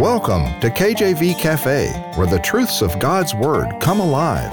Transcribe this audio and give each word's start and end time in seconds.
Welcome 0.00 0.58
to 0.60 0.70
KJV 0.70 1.38
Cafe, 1.38 1.88
where 2.16 2.26
the 2.26 2.38
truths 2.38 2.80
of 2.80 2.98
God's 2.98 3.34
Word 3.34 3.78
come 3.78 4.00
alive. 4.00 4.50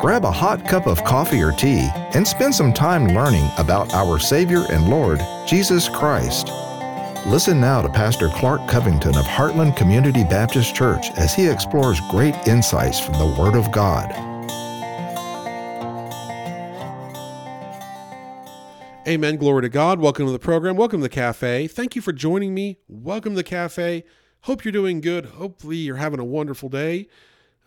Grab 0.00 0.24
a 0.24 0.30
hot 0.30 0.64
cup 0.68 0.86
of 0.86 1.02
coffee 1.02 1.42
or 1.42 1.50
tea 1.50 1.88
and 2.14 2.26
spend 2.26 2.54
some 2.54 2.72
time 2.72 3.08
learning 3.08 3.50
about 3.58 3.92
our 3.92 4.20
Savior 4.20 4.66
and 4.70 4.88
Lord, 4.88 5.20
Jesus 5.48 5.88
Christ. 5.88 6.52
Listen 7.26 7.60
now 7.60 7.82
to 7.82 7.88
Pastor 7.88 8.28
Clark 8.28 8.68
Covington 8.68 9.18
of 9.18 9.24
Heartland 9.24 9.76
Community 9.76 10.22
Baptist 10.22 10.76
Church 10.76 11.10
as 11.16 11.34
he 11.34 11.48
explores 11.48 12.00
great 12.08 12.36
insights 12.46 13.00
from 13.00 13.14
the 13.14 13.34
Word 13.36 13.56
of 13.56 13.72
God. 13.72 14.12
Amen. 19.08 19.38
Glory 19.38 19.62
to 19.62 19.68
God. 19.68 19.98
Welcome 19.98 20.26
to 20.26 20.32
the 20.32 20.38
program. 20.38 20.76
Welcome 20.76 21.00
to 21.00 21.06
the 21.06 21.08
cafe. 21.08 21.66
Thank 21.66 21.96
you 21.96 22.00
for 22.00 22.12
joining 22.12 22.54
me. 22.54 22.78
Welcome 22.86 23.32
to 23.32 23.38
the 23.38 23.42
cafe. 23.42 24.04
Hope 24.42 24.64
you're 24.64 24.72
doing 24.72 25.00
good. 25.00 25.26
Hopefully, 25.26 25.76
you're 25.76 25.96
having 25.96 26.20
a 26.20 26.24
wonderful 26.24 26.68
day. 26.68 27.08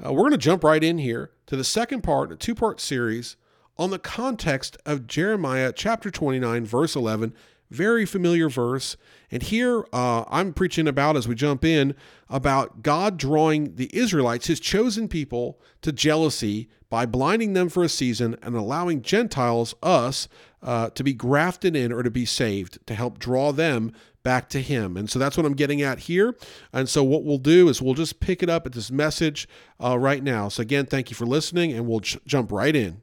Uh, 0.04 0.14
we're 0.14 0.22
going 0.22 0.32
to 0.32 0.38
jump 0.38 0.64
right 0.64 0.84
in 0.84 0.98
here 0.98 1.32
to 1.46 1.56
the 1.56 1.64
second 1.64 2.02
part, 2.02 2.32
a 2.32 2.36
two 2.36 2.56
part 2.56 2.80
series 2.80 3.36
on 3.78 3.90
the 3.90 4.00
context 4.00 4.78
of 4.86 5.08
Jeremiah 5.08 5.74
chapter 5.76 6.10
29, 6.10 6.66
verse 6.66 6.96
11. 6.96 7.34
Very 7.70 8.06
familiar 8.06 8.50
verse. 8.50 8.98
And 9.30 9.44
here 9.44 9.86
uh, 9.94 10.26
I'm 10.28 10.54
preaching 10.54 10.88
about, 10.88 11.16
as 11.16 11.28
we 11.28 11.36
jump 11.36 11.64
in, 11.64 11.96
about 12.30 12.84
God 12.84 13.18
drawing 13.18 13.76
the 13.76 13.90
Israelites, 13.94 14.48
his 14.48 14.60
chosen 14.60 15.08
people, 15.08 15.60
to 15.82 15.92
jealousy 15.92 16.70
by 16.90 17.06
blinding 17.06 17.54
them 17.54 17.70
for 17.70 17.84
a 17.84 17.90
season 17.90 18.36
and 18.42 18.56
allowing 18.56 19.02
Gentiles, 19.02 19.74
us, 19.82 20.28
uh, 20.64 20.90
to 20.92 21.04
be 21.04 21.14
grafted 21.14 21.76
in 21.76 21.92
or 21.92 22.04
to 22.04 22.12
be 22.12 22.26
saved, 22.26 22.80
to 22.88 22.94
help 22.94 23.20
draw 23.20 23.52
them 23.52 23.94
back 24.24 24.50
to 24.50 24.62
Him. 24.62 24.98
And 24.98 25.10
so 25.10 25.18
that's 25.18 25.36
what 25.38 25.46
I'm 25.46 25.56
getting 25.56 25.82
at 25.82 26.00
here. 26.00 26.36
And 26.72 26.88
so 26.88 27.04
what 27.04 27.24
we'll 27.24 27.38
do 27.38 27.70
is 27.70 27.82
we'll 27.82 27.96
just 27.96 28.20
pick 28.20 28.44
it 28.44 28.50
up 28.50 28.66
at 28.66 28.74
this 28.74 28.92
message 28.92 29.48
uh, 29.84 29.98
right 29.98 30.24
now. 30.24 30.50
So 30.50 30.62
again, 30.62 30.86
thank 30.86 31.10
you 31.10 31.16
for 31.16 31.26
listening, 31.26 31.72
and 31.74 31.88
we'll 31.88 32.02
j- 32.02 32.20
jump 32.26 32.52
right 32.52 32.76
in 32.76 33.02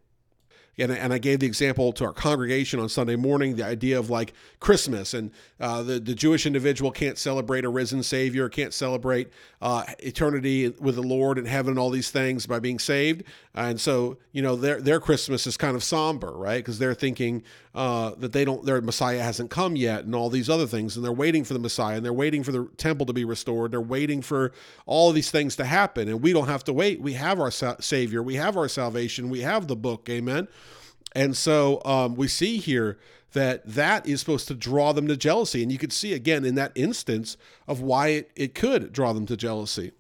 and, 0.79 0.93
and 0.93 1.13
I 1.13 1.19
gave 1.19 1.41
the 1.41 1.47
example 1.47 1.93
to 1.95 2.05
our 2.05 2.13
congregation 2.13 2.79
on 2.79 2.89
Sunday 2.89 3.17
morning 3.17 3.57
the 3.57 3.65
idea 3.65 3.99
of 3.99 4.11
like 4.11 4.33
Christmas 4.61 5.13
and 5.13 5.31
uh, 5.61 5.83
the, 5.83 5.99
the 5.99 6.15
Jewish 6.15 6.47
individual 6.47 6.93
can't 6.93 7.19
celebrate 7.19 7.65
a 7.65 7.69
risen 7.69 8.03
Savior, 8.03 8.49
can't 8.49 8.73
celebrate 8.73 9.29
uh, 9.61 9.85
eternity 9.99 10.69
with 10.69 10.95
the 10.95 11.03
Lord 11.03 11.37
and 11.37 11.49
heaven 11.49 11.73
and 11.73 11.79
all 11.79 11.91
these 11.91 12.11
things 12.11 12.47
by 12.47 12.61
being 12.61 12.79
saved. 12.79 13.25
And 13.55 13.81
so, 13.81 14.19
you 14.31 14.41
know, 14.41 14.55
their, 14.55 14.81
their 14.81 15.01
Christmas 15.01 15.47
is 15.47 15.57
kind 15.57 15.75
of 15.75 15.83
somber, 15.83 16.31
right? 16.31 16.59
Because 16.59 16.79
they're 16.79 16.95
thinking 16.95 17.43
uh, 17.75 18.13
that 18.19 18.33
they 18.33 18.45
don't, 18.45 18.65
their 18.65 18.81
Messiah 18.81 19.21
hasn't 19.21 19.51
come 19.51 19.75
yet 19.75 20.05
and 20.05 20.15
all 20.15 20.31
these 20.31 20.49
other 20.49 20.67
things. 20.67 20.95
And 20.97 21.05
they're 21.05 21.13
waiting 21.13 21.43
for 21.43 21.55
the 21.55 21.61
Messiah 21.61 21.97
and 21.97 22.05
they're 22.05 22.13
waiting 22.13 22.45
for 22.45 22.53
the 22.53 22.69
temple 22.77 23.07
to 23.07 23.13
be 23.13 23.25
restored. 23.25 23.73
They're 23.73 23.81
waiting 23.81 24.23
for 24.23 24.53
all 24.87 25.11
these 25.13 25.33
things 25.33 25.57
to 25.57 25.65
happen. 25.65 26.09
And 26.09 26.23
we 26.23 26.33
don't 26.33 26.49
have 26.49 26.63
to 26.65 26.73
wait. 26.73 27.01
We 27.01 27.15
have 27.15 27.41
our 27.41 27.51
sa- 27.51 27.77
Savior, 27.81 28.23
we 28.23 28.37
have 28.37 28.57
our 28.57 28.69
salvation, 28.69 29.29
we 29.29 29.41
have 29.41 29.67
the 29.67 29.77
book. 29.77 30.09
Amen. 30.09 30.47
And 31.13 31.37
so 31.37 31.83
um, 31.85 32.15
we 32.15 32.29
see 32.29 32.59
here 32.59 32.99
that 33.33 33.67
that 33.67 34.07
is 34.07 34.21
supposed 34.21 34.49
to 34.49 34.55
draw 34.55 34.93
them 34.93 35.07
to 35.09 35.17
jealousy. 35.17 35.63
And 35.63 35.71
you 35.71 35.79
could 35.79 35.93
see 35.93 36.13
again 36.13 36.45
in 36.45 36.55
that 36.55 36.73
instance 36.75 37.37
of 37.67 37.81
why 37.81 38.09
it, 38.09 38.31
it 38.37 38.55
could 38.55 38.93
draw 38.93 39.13
them 39.13 39.27
to 39.27 39.37
jealousy. 39.37 39.93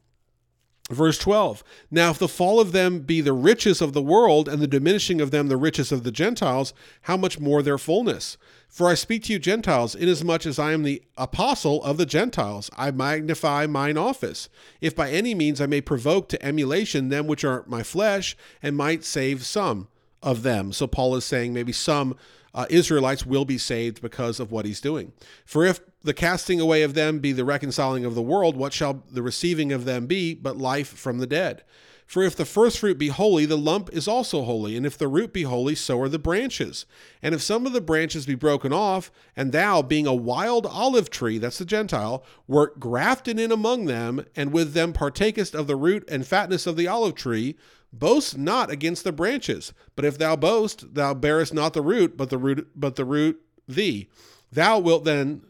Verse 0.91 1.19
12 1.19 1.62
Now, 1.91 2.11
if 2.11 2.19
the 2.19 2.29
fall 2.29 2.61
of 2.61 2.73
them 2.73 3.01
be 3.01 3.20
the 3.20 3.34
riches 3.34 3.83
of 3.83 3.92
the 3.92 4.03
world, 4.03 4.48
and 4.48 4.62
the 4.62 4.67
diminishing 4.67 5.20
of 5.20 5.31
them 5.31 5.48
the 5.48 5.56
riches 5.59 5.92
of 5.92 6.03
the 6.03 6.11
Gentiles, 6.11 6.73
how 7.03 7.17
much 7.17 7.39
more 7.39 7.62
their 7.62 7.77
fullness? 7.77 8.39
For 8.69 8.89
I 8.89 8.95
speak 8.95 9.25
to 9.25 9.33
you, 9.34 9.39
Gentiles, 9.39 9.95
inasmuch 9.95 10.47
as 10.47 10.59
I 10.59 10.73
am 10.73 10.83
the 10.83 11.03
apostle 11.17 11.83
of 11.84 11.98
the 11.98 12.06
Gentiles, 12.06 12.70
I 12.77 12.91
magnify 12.91 13.67
mine 13.67 13.98
office, 13.98 14.48
if 14.81 14.97
by 14.97 15.11
any 15.11 15.34
means 15.34 15.61
I 15.61 15.67
may 15.67 15.83
provoke 15.83 16.29
to 16.31 16.42
emulation 16.45 17.09
them 17.09 17.27
which 17.27 17.45
are 17.45 17.64
my 17.67 17.83
flesh, 17.83 18.36
and 18.62 18.77
might 18.77 19.05
save 19.05 19.45
some 19.45 19.89
of 20.23 20.42
them. 20.42 20.73
So 20.73 20.86
Paul 20.86 21.17
is 21.17 21.24
saying 21.24 21.52
maybe 21.52 21.73
some 21.73 22.17
uh, 22.55 22.67
Israelites 22.70 23.27
will 23.27 23.45
be 23.45 23.58
saved 23.58 24.01
because 24.01 24.40
of 24.40 24.51
what 24.51 24.64
he's 24.64 24.80
doing. 24.80 25.12
For 25.45 25.64
if 25.64 25.80
the 26.02 26.14
casting 26.14 26.61
away 26.61 26.83
of 26.83 26.95
them 26.95 27.18
be 27.18 27.33
the 27.33 27.45
reconciling 27.45 28.05
of 28.05 28.14
the 28.14 28.23
world, 28.23 28.57
what 28.57 28.73
shall 28.73 29.05
the 29.11 29.23
receiving 29.23 29.73
of 29.73 29.84
them 29.84 30.07
be 30.07 30.34
but 30.34 30.57
life 30.57 30.89
from 30.89 31.18
the 31.18 31.27
dead? 31.27 31.62
For 32.08 32.23
if 32.23 32.34
the 32.34 32.46
first 32.46 32.78
fruit 32.78 32.96
be 32.96 33.08
holy, 33.08 33.45
the 33.45 33.58
lump 33.58 33.90
is 33.92 34.08
also 34.08 34.42
holy, 34.42 34.78
and 34.78 34.86
if 34.86 34.96
the 34.96 35.07
root 35.07 35.30
be 35.30 35.42
holy, 35.42 35.74
so 35.74 36.01
are 36.01 36.08
the 36.08 36.18
branches. 36.18 36.86
And 37.23 37.34
if 37.34 37.42
some 37.42 37.67
of 37.67 37.74
the 37.74 37.83
branches 37.83 38.24
be 38.24 38.34
broken 38.34 38.73
off, 38.73 39.11
and 39.36 39.52
thou, 39.52 39.83
being 39.83 40.07
a 40.07 40.14
wild 40.14 40.64
olive 40.64 41.11
tree, 41.11 41.36
that's 41.36 41.58
the 41.58 41.67
Gentile, 41.67 42.24
wert 42.46 42.80
grafted 42.80 43.39
in 43.39 43.52
among 43.52 43.84
them, 43.84 44.24
and 44.34 44.55
with 44.55 44.73
them 44.73 44.95
partakest 44.95 45.55
of 45.55 45.67
the 45.67 45.77
root 45.77 46.02
and 46.08 46.27
fatness 46.27 46.67
of 46.67 46.78
the 46.78 46.89
olive 46.89 47.14
tree, 47.14 47.57
boast 47.93 48.37
not 48.37 48.71
against 48.71 49.05
the 49.05 49.13
branches 49.13 49.73
but 49.97 50.05
if 50.05 50.19
thou 50.19 50.37
boast 50.37 50.95
thou 50.95 51.15
bearest 51.15 51.55
not 51.55 51.73
the 51.73 51.83
root 51.83 52.17
but 52.17 52.31
the 52.31 52.39
root 52.39 52.69
but 52.77 52.97
the 52.97 53.05
root 53.05 53.41
thee 53.67 54.09
thou 54.53 54.79
wilt 54.79 55.05
then 55.05 55.43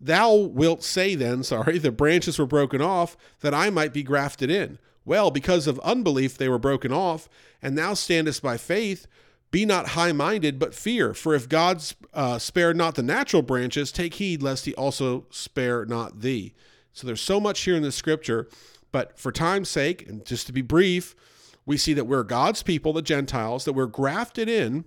thou 0.00 0.34
wilt 0.34 0.82
say 0.82 1.14
then 1.14 1.42
sorry 1.42 1.78
the 1.78 1.90
branches 1.90 2.38
were 2.38 2.46
broken 2.46 2.82
off 2.82 3.16
that 3.40 3.54
i 3.54 3.70
might 3.70 3.92
be 3.92 4.02
grafted 4.02 4.50
in 4.50 4.78
well 5.04 5.30
because 5.30 5.66
of 5.66 5.78
unbelief 5.80 6.36
they 6.36 6.48
were 6.48 6.58
broken 6.58 6.92
off 6.92 7.28
and 7.62 7.78
thou 7.78 7.94
standest 7.94 8.42
by 8.42 8.56
faith 8.56 9.06
be 9.52 9.66
not 9.66 9.88
high 9.88 10.12
minded, 10.12 10.58
but 10.58 10.74
fear. 10.74 11.14
For 11.14 11.34
if 11.34 11.48
God 11.48 11.84
uh, 12.12 12.38
spared 12.38 12.74
not 12.74 12.96
the 12.96 13.02
natural 13.02 13.42
branches, 13.42 13.92
take 13.92 14.14
heed 14.14 14.42
lest 14.42 14.64
he 14.64 14.74
also 14.74 15.26
spare 15.30 15.84
not 15.84 16.22
thee. 16.22 16.54
So 16.94 17.06
there's 17.06 17.20
so 17.20 17.38
much 17.38 17.60
here 17.60 17.76
in 17.76 17.82
the 17.82 17.92
scripture, 17.92 18.48
but 18.90 19.18
for 19.18 19.30
time's 19.30 19.68
sake, 19.68 20.08
and 20.08 20.24
just 20.24 20.46
to 20.46 20.52
be 20.52 20.62
brief, 20.62 21.14
we 21.66 21.76
see 21.76 21.92
that 21.94 22.06
we're 22.06 22.24
God's 22.24 22.62
people, 22.62 22.92
the 22.92 23.02
Gentiles, 23.02 23.64
that 23.64 23.72
we're 23.72 23.86
grafted 23.86 24.48
in. 24.48 24.84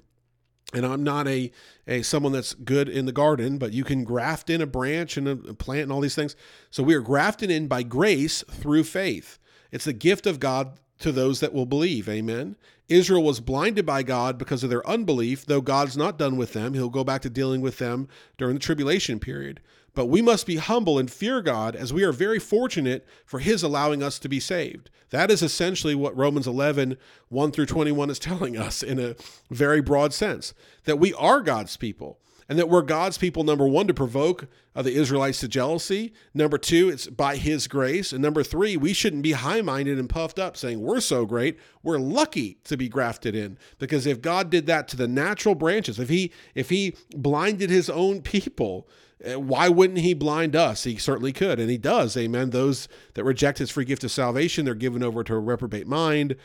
And 0.73 0.85
I'm 0.85 1.03
not 1.03 1.27
a, 1.27 1.51
a 1.87 2.01
someone 2.01 2.31
that's 2.31 2.53
good 2.53 2.89
in 2.89 3.05
the 3.05 3.11
garden, 3.11 3.57
but 3.57 3.71
you 3.71 3.83
can 3.83 4.03
graft 4.03 4.49
in 4.49 4.61
a 4.61 4.65
branch 4.65 5.15
and 5.15 5.27
a 5.27 5.35
plant 5.53 5.83
and 5.83 5.91
all 5.91 6.01
these 6.01 6.15
things. 6.15 6.35
So 6.71 6.81
we 6.83 6.95
are 6.95 7.01
grafted 7.01 7.51
in 7.51 7.67
by 7.67 7.83
grace 7.83 8.43
through 8.49 8.83
faith. 8.85 9.37
It's 9.71 9.85
the 9.85 9.93
gift 9.93 10.25
of 10.25 10.39
God 10.39 10.79
to 10.99 11.11
those 11.11 11.39
that 11.39 11.53
will 11.53 11.65
believe. 11.65 12.09
Amen. 12.09 12.55
Israel 12.87 13.23
was 13.23 13.39
blinded 13.39 13.85
by 13.85 14.03
God 14.03 14.37
because 14.37 14.63
of 14.63 14.69
their 14.69 14.87
unbelief, 14.87 15.45
though 15.45 15.61
God's 15.61 15.97
not 15.97 16.17
done 16.17 16.37
with 16.37 16.53
them. 16.53 16.73
He'll 16.73 16.89
go 16.89 17.03
back 17.03 17.21
to 17.23 17.29
dealing 17.29 17.61
with 17.61 17.77
them 17.77 18.07
during 18.37 18.55
the 18.55 18.59
tribulation 18.59 19.19
period. 19.19 19.61
But 19.95 20.07
we 20.07 20.22
must 20.22 20.45
be 20.45 20.57
humble 20.57 21.00
and 21.00 21.09
fear 21.09 21.41
God 21.41 21.75
as 21.75 21.94
we 21.94 22.03
are 22.03 22.11
very 22.11 22.38
fortunate 22.38 23.06
for 23.25 23.39
His 23.39 23.63
allowing 23.63 24.03
us 24.03 24.19
to 24.19 24.29
be 24.29 24.39
saved. 24.39 24.89
That 25.09 25.31
is 25.31 25.41
essentially 25.41 25.95
what 25.95 26.16
Romans 26.16 26.45
11, 26.45 26.97
1 27.29 27.51
through 27.51 27.66
21 27.66 28.09
is 28.09 28.19
telling 28.19 28.57
us 28.57 28.84
in 28.84 29.00
a 29.00 29.16
very 29.50 29.81
broad 29.81 30.13
sense 30.13 30.53
that 30.84 31.00
we 31.00 31.13
are 31.13 31.41
God's 31.41 31.78
people 31.78 32.19
and 32.47 32.59
that 32.59 32.69
we're 32.69 32.81
God's 32.81 33.17
people, 33.17 33.44
number 33.44 33.67
one, 33.67 33.88
to 33.88 33.94
provoke 33.94 34.47
uh, 34.75 34.81
the 34.81 34.95
Israelites 34.95 35.39
to 35.39 35.47
jealousy. 35.47 36.13
Number 36.33 36.57
two, 36.57 36.89
it's 36.89 37.07
by 37.07 37.37
His 37.37 37.67
grace. 37.67 38.11
And 38.11 38.21
number 38.21 38.43
three, 38.43 38.77
we 38.77 38.93
shouldn't 38.93 39.23
be 39.23 39.31
high 39.31 39.61
minded 39.61 39.97
and 39.97 40.09
puffed 40.09 40.39
up 40.39 40.57
saying 40.57 40.81
we're 40.81 40.99
so 40.99 41.25
great. 41.25 41.57
We're 41.83 41.99
lucky 41.99 42.57
to 42.65 42.77
be 42.77 42.89
grafted 42.89 43.35
in 43.35 43.57
because 43.79 44.05
if 44.05 44.21
God 44.21 44.49
did 44.49 44.65
that 44.67 44.87
to 44.89 44.97
the 44.97 45.07
natural 45.07 45.55
branches, 45.55 45.99
if 45.99 46.09
He 46.09 46.31
if 46.53 46.69
He 46.69 46.95
blinded 47.15 47.69
His 47.69 47.89
own 47.89 48.21
people, 48.21 48.87
uh, 49.25 49.39
why 49.39 49.69
wouldn't 49.69 49.99
he 49.99 50.13
blind 50.13 50.55
us? 50.55 50.83
He 50.83 50.97
certainly 50.97 51.31
could, 51.31 51.59
and 51.59 51.69
he 51.69 51.77
does. 51.77 52.17
Amen. 52.17 52.49
Those 52.49 52.87
that 53.13 53.23
reject 53.23 53.59
his 53.59 53.71
free 53.71 53.85
gift 53.85 54.03
of 54.03 54.11
salvation, 54.11 54.65
they're 54.65 54.75
given 54.75 55.03
over 55.03 55.23
to 55.23 55.33
a 55.33 55.39
reprobate 55.39 55.87
mind. 55.87 56.35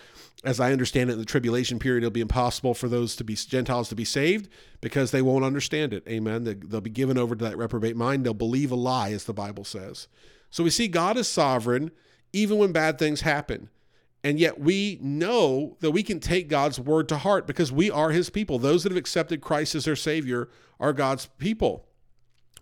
As 0.44 0.60
I 0.60 0.72
understand 0.72 1.10
it, 1.10 1.14
in 1.14 1.18
the 1.18 1.24
tribulation 1.24 1.78
period, 1.78 2.02
it'll 2.02 2.12
be 2.12 2.20
impossible 2.20 2.74
for 2.74 2.88
those 2.88 3.16
to 3.16 3.24
be 3.24 3.34
Gentiles 3.34 3.88
to 3.88 3.94
be 3.94 4.04
saved 4.04 4.48
because 4.80 5.10
they 5.10 5.20
won't 5.20 5.44
understand 5.44 5.92
it. 5.92 6.06
Amen. 6.08 6.44
They'll 6.44 6.80
be 6.80 6.90
given 6.90 7.18
over 7.18 7.34
to 7.34 7.44
that 7.44 7.58
reprobate 7.58 7.96
mind. 7.96 8.19
They'll 8.22 8.34
believe 8.34 8.70
a 8.70 8.76
lie, 8.76 9.12
as 9.12 9.24
the 9.24 9.32
Bible 9.32 9.64
says. 9.64 10.08
So 10.50 10.64
we 10.64 10.70
see 10.70 10.88
God 10.88 11.16
is 11.16 11.28
sovereign 11.28 11.90
even 12.32 12.58
when 12.58 12.72
bad 12.72 12.98
things 12.98 13.22
happen. 13.22 13.68
And 14.22 14.38
yet 14.38 14.60
we 14.60 14.98
know 15.00 15.76
that 15.80 15.92
we 15.92 16.02
can 16.02 16.20
take 16.20 16.48
God's 16.48 16.78
word 16.78 17.08
to 17.08 17.18
heart 17.18 17.46
because 17.46 17.72
we 17.72 17.90
are 17.90 18.10
his 18.10 18.28
people. 18.28 18.58
Those 18.58 18.82
that 18.82 18.92
have 18.92 18.98
accepted 18.98 19.40
Christ 19.40 19.74
as 19.74 19.86
their 19.86 19.96
Savior 19.96 20.48
are 20.78 20.92
God's 20.92 21.26
people. 21.38 21.86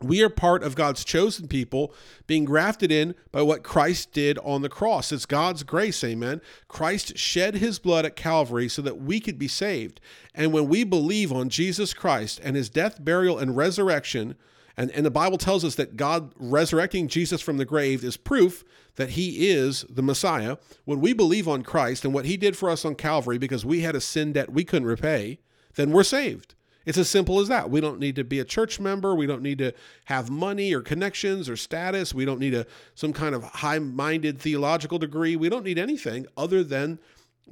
We 0.01 0.23
are 0.23 0.29
part 0.29 0.63
of 0.63 0.77
God's 0.77 1.05
chosen 1.05 1.49
people 1.49 1.93
being 2.29 2.45
grafted 2.45 2.93
in 2.93 3.17
by 3.33 3.43
what 3.43 3.65
Christ 3.65 4.13
did 4.13 4.39
on 4.45 4.63
the 4.63 4.69
cross. 4.69 5.11
It's 5.11 5.27
God's 5.27 5.65
grace, 5.65 6.05
amen. 6.05 6.41
Christ 6.69 7.19
shed 7.19 7.57
his 7.57 7.81
blood 7.81 8.07
at 8.07 8.15
Calvary 8.15 8.69
so 8.69 8.81
that 8.83 9.01
we 9.01 9.19
could 9.19 9.41
be 9.41 9.49
saved. 9.49 10.01
And 10.33 10.53
when 10.53 10.69
we 10.69 10.85
believe 10.85 11.33
on 11.33 11.49
Jesus 11.49 11.95
Christ 11.95 12.41
and 12.45 12.55
his 12.55 12.69
death, 12.69 13.05
burial, 13.05 13.39
and 13.39 13.57
resurrection, 13.57 14.37
and, 14.79 14.93
and 14.93 15.05
the 15.05 15.11
Bible 15.11 15.39
tells 15.39 15.65
us 15.65 15.75
that 15.75 15.97
God 15.97 16.33
resurrecting 16.37 17.09
Jesus 17.09 17.41
from 17.41 17.57
the 17.57 17.65
grave 17.65 18.05
is 18.05 18.17
proof 18.17 18.63
that 18.95 19.11
he 19.11 19.49
is 19.49 19.85
the 19.91 20.03
Messiah. 20.03 20.57
When 20.85 21.01
we 21.01 21.13
believe 21.13 21.49
on 21.49 21.65
Christ 21.65 22.05
and 22.05 22.15
what 22.15 22.27
he 22.27 22.37
did 22.37 22.57
for 22.57 22.71
us 22.71 22.85
on 22.85 22.95
Calvary 22.95 23.39
because 23.39 23.67
we 23.67 23.81
had 23.81 23.97
a 23.97 24.01
sin 24.01 24.33
debt 24.33 24.53
we 24.53 24.65
couldn't 24.65 24.87
repay, 24.87 25.41
then 25.75 25.91
we're 25.91 26.05
saved. 26.05 26.55
It's 26.87 26.97
as 26.97 27.09
simple 27.09 27.41
as 27.41 27.49
that. 27.49 27.71
We 27.71 27.81
don't 27.81 27.99
need 27.99 28.15
to 28.17 28.25
be 28.25 28.39
a 28.39 28.45
church 28.45 28.79
member. 28.79 29.17
We 29.17 29.27
don't 29.27 29.43
need 29.43 29.59
to 29.59 29.75
have 30.07 30.31
money 30.31 30.73
or 30.73 30.81
connections 30.81 31.49
or 31.49 31.57
status. 31.57 32.15
We 32.15 32.25
don't 32.25 32.41
need 32.41 32.55
a 32.55 32.65
some 32.95 33.13
kind 33.13 33.35
of 33.35 33.43
high-minded 33.43 34.39
theological 34.39 34.99
degree. 34.99 35.35
We 35.35 35.49
don't 35.49 35.65
need 35.65 35.79
anything 35.79 36.27
other 36.37 36.63
than 36.63 37.01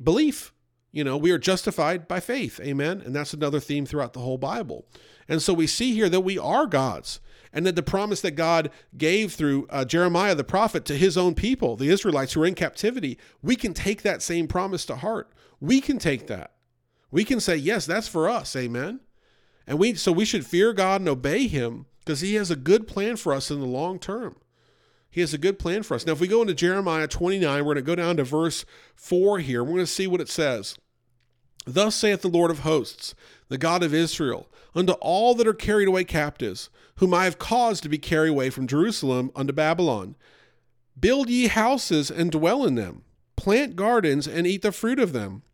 belief. 0.03 0.53
You 0.93 1.05
know, 1.05 1.17
we 1.17 1.31
are 1.31 1.39
justified 1.39 2.09
by 2.09 2.21
faith. 2.21 2.59
Amen. 2.61 3.03
And 3.05 3.15
that's 3.15 3.35
another 3.35 3.61
theme 3.61 3.87
throughout 3.87 4.13
the 4.13 4.21
whole 4.21 4.39
Bible. 4.39 4.87
And 5.29 5.43
so 5.43 5.53
we 5.53 5.67
see 5.67 5.93
here 5.93 6.09
that 6.09 6.21
we 6.21 6.39
are 6.39 6.67
God's 6.67 7.21
and 7.53 7.67
that 7.67 7.77
the 7.77 7.83
promise 7.83 8.21
that 8.21 8.33
God 8.33 8.71
gave 8.97 9.33
through 9.33 9.67
uh, 9.71 9.85
Jeremiah 9.85 10.35
the 10.35 10.45
prophet 10.45 10.85
to 10.87 10.97
his 10.97 11.17
own 11.17 11.35
people, 11.35 11.77
the 11.77 11.89
Israelites 11.89 12.33
who 12.33 12.43
are 12.43 12.47
in 12.47 12.55
captivity, 12.55 13.19
we 13.43 13.57
can 13.57 13.73
take 13.75 14.03
that 14.03 14.23
same 14.23 14.47
promise 14.47 14.85
to 14.87 14.97
heart. 14.97 15.33
We 15.61 15.81
can 15.81 15.99
take 15.99 16.27
that. 16.27 16.53
We 17.11 17.25
can 17.25 17.41
say, 17.41 17.57
yes, 17.57 17.87
that's 17.87 18.09
for 18.09 18.29
us. 18.29 18.55
Amen. 18.57 19.01
And 19.67 19.79
we 19.79 19.95
so 19.95 20.13
we 20.13 20.25
should 20.25 20.47
fear 20.47 20.73
God 20.73 21.01
and 21.01 21.09
obey 21.09 21.47
him 21.47 21.87
because 22.01 22.21
he 22.21 22.35
has 22.35 22.51
a 22.51 22.57
good 22.57 22.87
plan 22.87 23.17
for 23.17 23.33
us 23.33 23.51
in 23.51 23.59
the 23.61 23.67
long 23.67 23.99
term. 23.99 24.37
He 25.17 25.23
has 25.23 25.33
a 25.33 25.39
good 25.39 25.59
plan 25.59 25.83
for 25.83 25.95
us. 25.95 26.05
Now, 26.05 26.13
if 26.13 26.21
we 26.21 26.29
go 26.29 26.43
into 26.43 26.53
Jeremiah 26.53 27.09
29, 27.09 27.65
we're 27.65 27.73
going 27.73 27.77
to 27.77 27.81
go 27.81 27.95
down 27.95 28.19
to 28.19 28.23
verse 28.23 28.67
4 28.97 29.39
here. 29.39 29.65
We're 29.65 29.71
going 29.71 29.81
to 29.81 29.87
see 29.87 30.07
what 30.07 30.21
it 30.21 30.29
says. 30.29 30.77
Thus 31.67 31.95
saith 31.95 32.21
the 32.21 32.29
Lord 32.29 32.51
of 32.51 32.59
hosts, 32.59 33.15
the 33.49 33.57
God 33.57 33.83
of 33.83 33.95
Israel, 33.95 34.47
unto 34.75 34.93
all 35.01 35.35
that 35.37 35.47
are 35.47 35.55
carried 35.55 35.89
away 35.89 36.05
captives, 36.05 36.69
whom 36.97 37.15
I 37.15 37.25
have 37.25 37.39
caused 37.39 37.83
to 37.85 37.89
be 37.89 37.97
carried 37.97 38.29
away 38.29 38.51
from 38.51 38.67
Jerusalem 38.67 39.31
unto 39.35 39.55
Babylon. 39.55 40.17
Build 41.01 41.31
ye 41.31 41.47
houses 41.47 42.11
and 42.11 42.31
dwell 42.31 42.67
in 42.67 42.75
them, 42.75 43.03
plant 43.37 43.75
gardens 43.75 44.29
and 44.29 44.47
eat 44.47 44.61
the 44.61 44.71
fruit 44.71 44.99
of 44.99 45.15
them. 45.15 45.45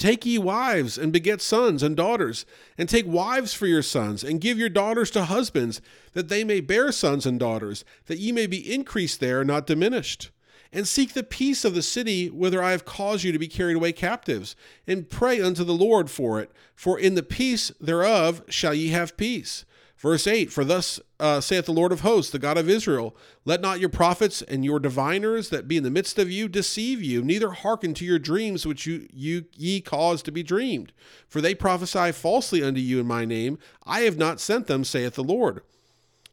Take 0.00 0.24
ye 0.24 0.38
wives 0.38 0.96
and 0.96 1.12
beget 1.12 1.42
sons 1.42 1.82
and 1.82 1.94
daughters, 1.94 2.46
and 2.78 2.88
take 2.88 3.06
wives 3.06 3.52
for 3.52 3.66
your 3.66 3.82
sons, 3.82 4.24
and 4.24 4.40
give 4.40 4.56
your 4.56 4.70
daughters 4.70 5.10
to 5.10 5.26
husbands, 5.26 5.82
that 6.14 6.30
they 6.30 6.42
may 6.42 6.60
bear 6.60 6.90
sons 6.90 7.26
and 7.26 7.38
daughters, 7.38 7.84
that 8.06 8.18
ye 8.18 8.32
may 8.32 8.46
be 8.46 8.72
increased 8.72 9.20
there, 9.20 9.44
not 9.44 9.66
diminished. 9.66 10.30
And 10.72 10.88
seek 10.88 11.12
the 11.12 11.22
peace 11.22 11.66
of 11.66 11.74
the 11.74 11.82
city 11.82 12.30
whither 12.30 12.62
I 12.62 12.70
have 12.70 12.86
caused 12.86 13.24
you 13.24 13.32
to 13.32 13.38
be 13.38 13.46
carried 13.46 13.76
away 13.76 13.92
captives, 13.92 14.56
and 14.86 15.10
pray 15.10 15.38
unto 15.38 15.64
the 15.64 15.74
Lord 15.74 16.10
for 16.10 16.40
it, 16.40 16.50
for 16.74 16.98
in 16.98 17.14
the 17.14 17.22
peace 17.22 17.70
thereof 17.78 18.42
shall 18.48 18.72
ye 18.72 18.88
have 18.88 19.18
peace. 19.18 19.66
Verse 20.00 20.26
8 20.26 20.50
For 20.50 20.64
thus 20.64 20.98
uh, 21.20 21.42
saith 21.42 21.66
the 21.66 21.72
Lord 21.72 21.92
of 21.92 22.00
hosts, 22.00 22.32
the 22.32 22.38
God 22.38 22.56
of 22.56 22.70
Israel 22.70 23.14
Let 23.44 23.60
not 23.60 23.80
your 23.80 23.90
prophets 23.90 24.40
and 24.40 24.64
your 24.64 24.80
diviners 24.80 25.50
that 25.50 25.68
be 25.68 25.76
in 25.76 25.84
the 25.84 25.90
midst 25.90 26.18
of 26.18 26.30
you 26.30 26.48
deceive 26.48 27.02
you, 27.02 27.22
neither 27.22 27.50
hearken 27.50 27.92
to 27.94 28.04
your 28.04 28.18
dreams 28.18 28.66
which 28.66 28.86
you, 28.86 29.06
you 29.12 29.44
ye 29.54 29.82
cause 29.82 30.22
to 30.22 30.32
be 30.32 30.42
dreamed. 30.42 30.92
For 31.28 31.42
they 31.42 31.54
prophesy 31.54 32.12
falsely 32.12 32.62
unto 32.62 32.80
you 32.80 32.98
in 32.98 33.06
my 33.06 33.26
name. 33.26 33.58
I 33.84 34.00
have 34.00 34.16
not 34.16 34.40
sent 34.40 34.66
them, 34.66 34.84
saith 34.84 35.14
the 35.14 35.22
Lord. 35.22 35.60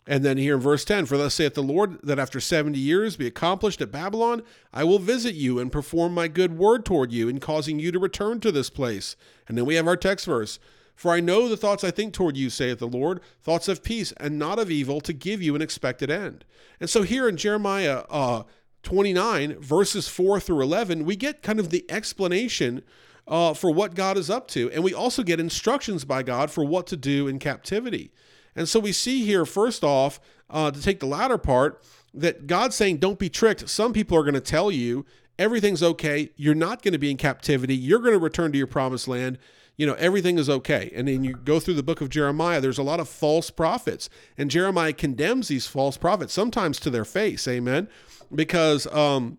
And 0.10 0.24
then 0.24 0.38
here 0.38 0.56
in 0.56 0.62
verse 0.62 0.86
10 0.86 1.06
For 1.06 1.18
thus 1.18 1.34
saith 1.34 1.56
the 1.56 1.62
Lord, 1.62 2.00
that 2.04 2.20
after 2.20 2.40
70 2.40 2.80
years 2.80 3.18
be 3.18 3.28
accomplished 3.28 3.82
at 3.82 3.92
Babylon, 3.92 4.44
I 4.72 4.86
will 4.86 5.00
visit 5.00 5.36
you 5.36 5.60
and 5.60 5.74
perform 5.74 6.14
my 6.14 6.30
good 6.30 6.58
word 6.58 6.86
toward 6.86 7.12
you 7.12 7.28
in 7.28 7.42
causing 7.42 7.80
you 7.80 7.92
to 7.92 8.00
return 8.00 8.40
to 8.40 8.52
this 8.54 8.70
place. 8.70 9.18
And 9.46 9.58
then 9.58 9.66
we 9.66 9.76
have 9.76 9.88
our 9.88 9.98
text 9.98 10.26
verse 10.26 10.58
for 10.98 11.12
I 11.12 11.20
know 11.20 11.48
the 11.48 11.56
thoughts 11.56 11.84
I 11.84 11.92
think 11.92 12.12
toward 12.12 12.36
you, 12.36 12.50
saith 12.50 12.80
the 12.80 12.88
Lord, 12.88 13.22
thoughts 13.44 13.68
of 13.68 13.84
peace 13.84 14.14
and 14.18 14.40
not 14.40 14.58
of 14.58 14.72
evil, 14.72 15.00
to 15.02 15.14
give 15.14 15.44
you 15.44 15.56
an 15.56 15.62
expected 15.62 16.10
end. 16.10 16.44
And 16.80 16.90
so 16.90 17.04
here 17.04 17.30
in 17.30 17.38
Jeremiah 17.38 18.04
uh, 18.10 18.44
29, 18.82 19.60
verses 19.60 20.08
4 20.08 20.40
through 20.40 20.62
11, 20.64 21.06
we 21.06 21.16
get 21.16 21.44
kind 21.44 21.60
of 21.60 21.70
the 21.70 21.86
explanation 21.88 22.82
uh, 23.28 23.54
for 23.54 23.70
what 23.70 23.94
God 23.94 24.18
is 24.18 24.32
up 24.32 24.48
to. 24.50 24.72
And 24.72 24.84
we 24.84 24.92
also 24.92 25.22
get 25.22 25.40
instructions 25.40 26.04
by 26.04 26.24
God 26.24 26.50
for 26.50 26.66
what 26.66 26.88
to 26.88 26.98
do 26.98 27.28
in 27.28 27.38
captivity. 27.38 28.12
And 28.56 28.68
so 28.68 28.80
we 28.80 28.92
see 28.92 29.24
here, 29.24 29.46
first 29.46 29.84
off, 29.84 30.20
uh, 30.50 30.72
to 30.72 30.82
take 30.82 31.00
the 31.00 31.06
latter 31.06 31.38
part, 31.38 31.84
that 32.12 32.48
God's 32.48 32.76
saying, 32.76 32.98
don't 32.98 33.20
be 33.20 33.30
tricked. 33.30 33.70
Some 33.70 33.94
people 33.94 34.18
are 34.18 34.24
going 34.24 34.34
to 34.34 34.42
tell 34.42 34.72
you 34.72 35.06
everything's 35.38 35.84
okay. 35.84 36.32
You're 36.36 36.56
not 36.56 36.82
going 36.82 36.94
to 36.94 36.98
be 36.98 37.12
in 37.12 37.18
captivity. 37.18 37.76
You're 37.76 38.00
going 38.00 38.14
to 38.14 38.20
return 38.20 38.52
to 38.52 38.58
your 38.58 38.66
promised 38.66 39.08
land 39.08 39.38
you 39.78 39.86
know, 39.86 39.94
everything 39.94 40.40
is 40.40 40.50
okay. 40.50 40.92
And 40.96 41.08
then 41.08 41.24
you 41.24 41.34
go 41.34 41.60
through 41.60 41.76
the 41.76 41.84
book 41.84 42.02
of 42.02 42.10
Jeremiah, 42.10 42.60
there's 42.60 42.80
a 42.80 42.84
lot 42.84 43.00
of 43.00 43.08
false 43.08 43.52
prophets. 43.52 44.10
And 44.38 44.50
Jeremiah 44.50 44.94
condemns 44.94 45.48
these 45.48 45.68
false 45.68 45.98
prophets, 45.98 46.34
sometimes 46.34 46.80
to 46.82 46.90
their 46.90 47.06
face, 47.06 47.48
amen, 47.48 47.88
because 48.34 48.88
um, 48.88 49.38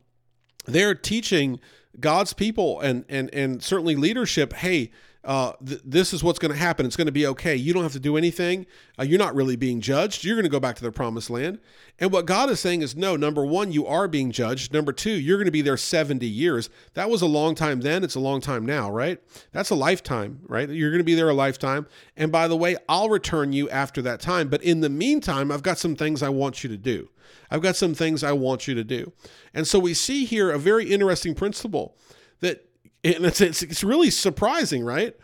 they're 0.64 0.94
teaching 0.94 1.58
God's 1.99 2.32
people 2.32 2.81
and, 2.81 3.05
and, 3.08 3.32
and 3.35 3.62
certainly 3.62 3.96
leadership, 3.96 4.52
hey, 4.52 4.93
uh, 5.28 5.52
th- 5.64 5.82
this 5.84 6.14
is 6.14 6.25
what's 6.25 6.38
going 6.38 6.50
to 6.50 6.58
happen. 6.58 6.86
It's 6.86 6.96
going 6.96 7.04
to 7.04 7.12
be 7.12 7.26
okay. 7.26 7.54
You 7.54 7.75
don't 7.75 7.82
have 7.82 7.92
to 7.92 8.00
do 8.00 8.16
anything. 8.16 8.64
Uh, 8.98 9.02
you're 9.02 9.19
not 9.19 9.34
really 9.34 9.56
being 9.56 9.82
judged. 9.82 10.25
You're 10.25 10.36
going 10.36 10.44
to 10.44 10.48
go 10.48 10.58
back 10.58 10.75
to 10.76 10.82
the 10.82 10.90
promised 10.90 11.28
land. 11.28 11.58
And 11.98 12.10
what 12.10 12.25
God 12.25 12.48
is 12.48 12.60
saying 12.60 12.80
is 12.80 12.96
no, 12.96 13.14
number 13.14 13.44
one, 13.44 13.70
you 13.70 13.86
are 13.86 14.08
being 14.08 14.30
judged. 14.30 14.72
Number 14.72 14.90
two, 14.90 15.10
you're 15.10 15.36
going 15.36 15.44
to 15.44 15.52
be 15.52 15.60
there 15.60 15.76
70 15.76 16.26
years. 16.26 16.70
That 16.94 17.10
was 17.10 17.20
a 17.20 17.26
long 17.26 17.54
time 17.54 17.82
then. 17.82 18.04
It's 18.04 18.14
a 18.14 18.20
long 18.20 18.40
time 18.40 18.64
now, 18.64 18.90
right? 18.90 19.20
That's 19.52 19.69
a 19.69 19.75
lifetime, 19.75 20.40
right? 20.46 20.66
You're 20.66 20.90
going 20.90 21.00
to 21.00 21.04
be 21.04 21.14
there 21.14 21.28
a 21.28 21.34
lifetime. 21.34 21.86
And 22.16 22.32
by 22.32 22.48
the 22.48 22.56
way, 22.56 22.78
I'll 22.88 23.10
return 23.10 23.52
you 23.52 23.69
after 23.69 24.00
that 24.00 24.20
time. 24.20 24.48
But 24.48 24.62
in 24.62 24.80
the 24.80 24.88
meantime, 24.88 25.52
I've 25.52 25.62
got 25.62 25.76
some 25.76 25.94
things 25.94 26.22
I 26.22 26.30
want 26.30 26.64
you 26.64 26.70
to 26.70 26.78
do. 26.78 27.10
I've 27.50 27.60
got 27.60 27.76
some 27.76 27.92
things 27.92 28.25
I 28.25 28.32
want 28.32 28.66
you 28.66 28.75
to 28.76 28.84
do. 28.84 29.12
And 29.52 29.69
so 29.69 29.78
we 29.78 29.92
see 29.92 30.25
here 30.25 30.50
a 30.50 30.58
very 30.58 30.90
interesting 30.90 31.34
principle 31.34 31.98
that 32.40 32.68
and 33.05 33.27
it's, 33.27 33.41
it's, 33.41 33.62
it's 33.62 33.85
really 33.85 34.11
surprising, 34.11 34.85
right? 34.85 35.17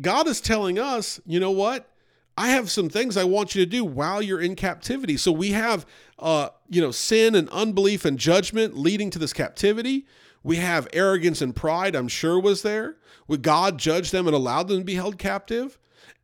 God 0.00 0.26
is 0.28 0.40
telling 0.40 0.78
us, 0.78 1.20
you 1.24 1.40
know 1.40 1.50
what? 1.50 1.88
I 2.36 2.48
have 2.48 2.70
some 2.70 2.88
things 2.88 3.16
I 3.16 3.24
want 3.24 3.54
you 3.54 3.64
to 3.64 3.70
do 3.70 3.84
while 3.84 4.20
you're 4.20 4.40
in 4.40 4.56
captivity. 4.56 5.16
So 5.16 5.30
we 5.30 5.52
have, 5.52 5.86
uh, 6.18 6.48
you 6.68 6.80
know, 6.80 6.90
sin 6.90 7.34
and 7.34 7.48
unbelief 7.50 8.04
and 8.04 8.18
judgment 8.18 8.76
leading 8.76 9.10
to 9.10 9.18
this 9.18 9.32
captivity. 9.32 10.06
We 10.42 10.56
have 10.56 10.88
arrogance 10.92 11.40
and 11.40 11.54
pride, 11.54 11.94
I'm 11.94 12.08
sure 12.08 12.40
was 12.40 12.62
there. 12.62 12.96
Would 13.28 13.42
God 13.42 13.78
judge 13.78 14.10
them 14.10 14.26
and 14.26 14.34
allow 14.34 14.64
them 14.64 14.78
to 14.78 14.84
be 14.84 14.96
held 14.96 15.16
captive? 15.16 15.78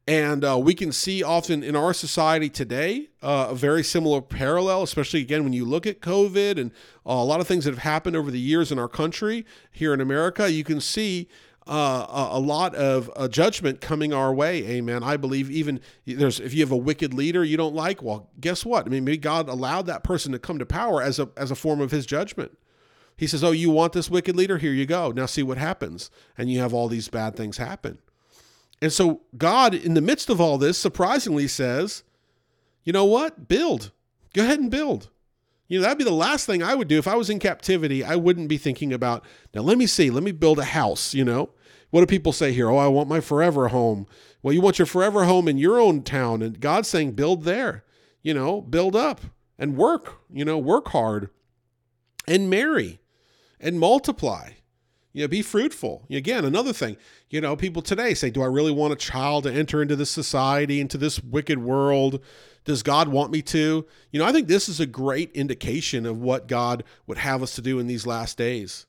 And 0.06 0.44
uh, 0.44 0.58
we 0.58 0.74
can 0.74 0.92
see 0.92 1.22
often 1.22 1.62
in 1.62 1.76
our 1.76 1.92
society 1.92 2.48
today 2.48 3.10
uh, 3.22 3.48
a 3.50 3.54
very 3.54 3.84
similar 3.84 4.20
parallel, 4.20 4.82
especially 4.82 5.20
again 5.20 5.44
when 5.44 5.52
you 5.52 5.64
look 5.64 5.86
at 5.86 6.00
COVID 6.00 6.58
and 6.58 6.72
uh, 7.06 7.12
a 7.12 7.24
lot 7.24 7.40
of 7.40 7.46
things 7.46 7.64
that 7.64 7.70
have 7.70 7.82
happened 7.82 8.16
over 8.16 8.30
the 8.30 8.40
years 8.40 8.72
in 8.72 8.78
our 8.78 8.88
country 8.88 9.44
here 9.70 9.94
in 9.94 10.00
America. 10.00 10.50
You 10.50 10.64
can 10.64 10.80
see 10.80 11.28
uh, 11.66 12.28
a, 12.32 12.40
lot 12.40 12.74
of 12.74 13.10
uh, 13.14 13.28
judgment 13.28 13.80
coming 13.80 14.12
our 14.12 14.34
way. 14.34 14.66
Amen. 14.66 15.04
I 15.04 15.16
believe 15.16 15.50
even 15.50 15.80
there's 16.04 16.40
if 16.40 16.52
you 16.52 16.60
have 16.62 16.72
a 16.72 16.76
wicked 16.76 17.14
leader 17.14 17.44
you 17.44 17.56
don't 17.56 17.74
like, 17.74 18.02
well, 18.02 18.30
guess 18.40 18.64
what? 18.64 18.86
I 18.86 18.88
mean, 18.88 19.04
maybe 19.04 19.18
God 19.18 19.48
allowed 19.48 19.86
that 19.86 20.02
person 20.02 20.32
to 20.32 20.38
come 20.38 20.58
to 20.58 20.66
power 20.66 21.00
as 21.00 21.20
a 21.20 21.28
as 21.36 21.50
a 21.50 21.54
form 21.54 21.80
of 21.80 21.92
His 21.92 22.06
judgment. 22.06 22.58
He 23.16 23.26
says, 23.26 23.44
"Oh, 23.44 23.52
you 23.52 23.70
want 23.70 23.92
this 23.92 24.10
wicked 24.10 24.34
leader? 24.34 24.58
Here 24.58 24.72
you 24.72 24.86
go. 24.86 25.12
Now 25.12 25.26
see 25.26 25.42
what 25.42 25.58
happens." 25.58 26.10
And 26.36 26.50
you 26.50 26.58
have 26.60 26.74
all 26.74 26.88
these 26.88 27.08
bad 27.08 27.36
things 27.36 27.58
happen. 27.58 27.98
And 28.82 28.92
so 28.92 29.22
God, 29.36 29.74
in 29.74 29.94
the 29.94 30.00
midst 30.00 30.30
of 30.30 30.40
all 30.40 30.58
this, 30.58 30.78
surprisingly 30.78 31.48
says, 31.48 32.02
you 32.84 32.92
know 32.92 33.04
what? 33.04 33.48
Build. 33.48 33.92
Go 34.32 34.42
ahead 34.42 34.60
and 34.60 34.70
build. 34.70 35.10
You 35.68 35.78
know, 35.78 35.82
that'd 35.82 35.98
be 35.98 36.04
the 36.04 36.10
last 36.10 36.46
thing 36.46 36.62
I 36.62 36.74
would 36.74 36.88
do. 36.88 36.98
If 36.98 37.06
I 37.06 37.14
was 37.14 37.30
in 37.30 37.38
captivity, 37.38 38.02
I 38.02 38.16
wouldn't 38.16 38.48
be 38.48 38.58
thinking 38.58 38.92
about, 38.92 39.24
now 39.54 39.60
let 39.62 39.78
me 39.78 39.86
see, 39.86 40.10
let 40.10 40.22
me 40.22 40.32
build 40.32 40.58
a 40.58 40.64
house, 40.64 41.14
you 41.14 41.24
know? 41.24 41.50
What 41.90 42.00
do 42.00 42.06
people 42.06 42.32
say 42.32 42.52
here? 42.52 42.70
Oh, 42.70 42.76
I 42.76 42.88
want 42.88 43.08
my 43.08 43.20
forever 43.20 43.68
home. 43.68 44.06
Well, 44.42 44.54
you 44.54 44.60
want 44.60 44.78
your 44.78 44.86
forever 44.86 45.24
home 45.24 45.46
in 45.46 45.58
your 45.58 45.78
own 45.78 46.02
town. 46.02 46.42
And 46.42 46.58
God's 46.58 46.88
saying, 46.88 47.12
build 47.12 47.44
there, 47.44 47.84
you 48.22 48.32
know, 48.32 48.60
build 48.60 48.96
up 48.96 49.20
and 49.58 49.76
work, 49.76 50.18
you 50.32 50.44
know, 50.44 50.58
work 50.58 50.88
hard 50.88 51.30
and 52.26 52.48
marry 52.48 53.00
and 53.60 53.78
multiply 53.78 54.50
you 55.12 55.22
know, 55.22 55.28
be 55.28 55.42
fruitful. 55.42 56.04
Again, 56.10 56.44
another 56.44 56.72
thing, 56.72 56.96
you 57.28 57.40
know, 57.40 57.56
people 57.56 57.82
today 57.82 58.14
say, 58.14 58.30
Do 58.30 58.42
I 58.42 58.46
really 58.46 58.70
want 58.70 58.92
a 58.92 58.96
child 58.96 59.44
to 59.44 59.52
enter 59.52 59.82
into 59.82 59.96
this 59.96 60.10
society, 60.10 60.80
into 60.80 60.98
this 60.98 61.20
wicked 61.22 61.58
world? 61.58 62.22
Does 62.64 62.82
God 62.82 63.08
want 63.08 63.32
me 63.32 63.42
to? 63.42 63.86
You 64.10 64.20
know, 64.20 64.26
I 64.26 64.32
think 64.32 64.46
this 64.46 64.68
is 64.68 64.80
a 64.80 64.86
great 64.86 65.32
indication 65.32 66.06
of 66.06 66.20
what 66.20 66.46
God 66.46 66.84
would 67.06 67.18
have 67.18 67.42
us 67.42 67.54
to 67.56 67.62
do 67.62 67.78
in 67.78 67.86
these 67.86 68.06
last 68.06 68.36
days. 68.36 68.86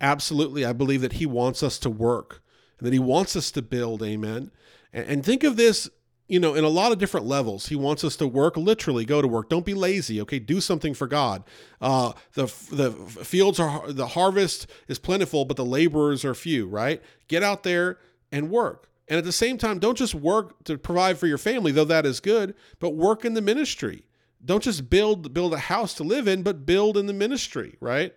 Absolutely. 0.00 0.64
I 0.64 0.72
believe 0.72 1.00
that 1.00 1.14
He 1.14 1.26
wants 1.26 1.62
us 1.62 1.78
to 1.80 1.90
work 1.90 2.42
and 2.78 2.86
that 2.86 2.92
He 2.92 2.98
wants 2.98 3.36
us 3.36 3.50
to 3.52 3.62
build. 3.62 4.02
Amen. 4.02 4.50
And 4.92 5.24
think 5.24 5.44
of 5.44 5.56
this 5.56 5.88
you 6.28 6.40
know, 6.40 6.54
in 6.54 6.64
a 6.64 6.68
lot 6.68 6.92
of 6.92 6.98
different 6.98 7.26
levels. 7.26 7.68
He 7.68 7.76
wants 7.76 8.02
us 8.02 8.16
to 8.16 8.26
work, 8.26 8.56
literally 8.56 9.04
go 9.04 9.22
to 9.22 9.28
work. 9.28 9.48
Don't 9.48 9.64
be 9.64 9.74
lazy, 9.74 10.20
okay? 10.22 10.38
Do 10.38 10.60
something 10.60 10.94
for 10.94 11.06
God. 11.06 11.44
Uh, 11.80 12.12
the 12.34 12.46
the 12.70 12.92
fields 13.24 13.60
are 13.60 13.90
the 13.92 14.08
harvest 14.08 14.66
is 14.88 14.98
plentiful, 14.98 15.44
but 15.44 15.56
the 15.56 15.64
laborers 15.64 16.24
are 16.24 16.34
few. 16.34 16.66
Right? 16.66 17.02
Get 17.28 17.42
out 17.42 17.62
there 17.62 17.98
and 18.32 18.50
work. 18.50 18.88
And 19.08 19.18
at 19.18 19.24
the 19.24 19.32
same 19.32 19.56
time, 19.56 19.78
don't 19.78 19.96
just 19.96 20.14
work 20.14 20.64
to 20.64 20.76
provide 20.78 21.16
for 21.16 21.28
your 21.28 21.38
family, 21.38 21.70
though 21.70 21.84
that 21.84 22.04
is 22.04 22.18
good, 22.18 22.54
but 22.80 22.90
work 22.90 23.24
in 23.24 23.34
the 23.34 23.42
ministry. 23.42 24.04
Don't 24.44 24.62
just 24.62 24.90
build 24.90 25.32
build 25.32 25.54
a 25.54 25.58
house 25.58 25.94
to 25.94 26.02
live 26.02 26.26
in, 26.26 26.42
but 26.42 26.66
build 26.66 26.96
in 26.96 27.06
the 27.06 27.12
ministry. 27.12 27.76
Right? 27.80 28.14